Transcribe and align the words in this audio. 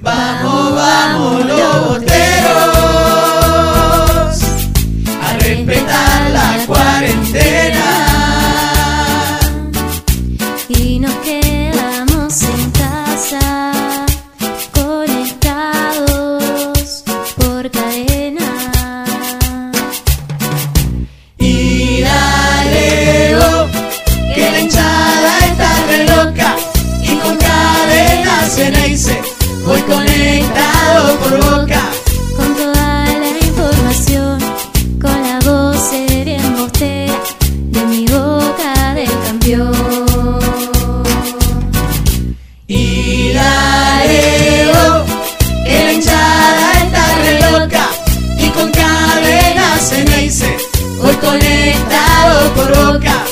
Vamos, 0.00 0.74
vamos 0.74 1.46
loboteros, 1.46 2.08
a 5.22 5.32
respetar 5.38 6.30
la 6.30 6.64
cuarentena. 6.66 7.88
Y 10.68 10.98
nos 10.98 11.14
queda 11.16 11.51
Voy 29.72 29.80
conectado 29.84 31.18
por 31.20 31.30
boca. 31.38 31.80
Con 32.36 32.54
toda 32.54 33.06
la 33.06 33.28
información, 33.40 34.38
con 35.00 35.22
la 35.22 35.38
voz 35.46 35.78
serena 35.88 36.50
bostera 36.58 37.14
de 37.70 37.80
mi 37.86 38.04
boca 38.04 38.92
del 38.94 39.10
campeón. 39.24 40.40
Y 42.66 43.32
la 43.32 44.04
EO, 44.04 45.04
que 45.64 45.84
la 45.84 45.92
hinchada 45.94 46.72
está 46.84 47.50
loca. 47.50 47.88
Y 48.38 48.48
con 48.50 48.70
cadenas 48.72 49.92
en 49.92 50.12
Eice, 50.12 50.54
voy 51.00 51.14
conectado 51.14 52.52
por 52.56 52.76
boca. 52.76 53.31